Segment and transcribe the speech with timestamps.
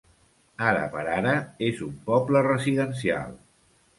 [0.69, 1.35] Ara per ara
[1.67, 3.39] és un poble residencial.